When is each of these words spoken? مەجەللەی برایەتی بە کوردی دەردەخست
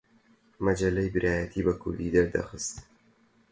مەجەللەی 0.65 1.11
برایەتی 1.13 1.65
بە 1.65 1.73
کوردی 1.81 2.13
دەردەخست 2.15 2.75